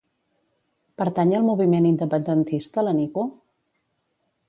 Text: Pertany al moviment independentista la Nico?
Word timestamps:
Pertany 1.01 1.35
al 1.41 1.45
moviment 1.51 1.89
independentista 1.91 2.89
la 2.89 2.99
Nico? 3.03 3.31